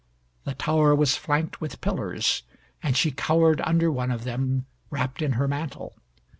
[0.45, 2.41] The tower was flanked with pillars,
[2.81, 5.93] and she cowered under one of them, wrapped in her mantle.